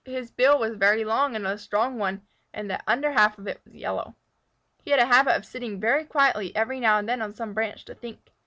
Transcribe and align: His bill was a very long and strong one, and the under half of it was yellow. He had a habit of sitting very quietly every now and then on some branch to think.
His 0.03 0.31
bill 0.31 0.57
was 0.57 0.71
a 0.71 0.77
very 0.77 1.05
long 1.05 1.35
and 1.35 1.59
strong 1.59 1.99
one, 1.99 2.25
and 2.55 2.67
the 2.71 2.79
under 2.87 3.11
half 3.11 3.37
of 3.37 3.45
it 3.47 3.61
was 3.63 3.75
yellow. 3.75 4.15
He 4.83 4.89
had 4.89 4.99
a 4.99 5.05
habit 5.05 5.35
of 5.35 5.45
sitting 5.45 5.79
very 5.79 6.05
quietly 6.05 6.55
every 6.55 6.79
now 6.79 6.97
and 6.97 7.07
then 7.07 7.21
on 7.21 7.35
some 7.35 7.53
branch 7.53 7.85
to 7.85 7.93
think. 7.93 8.31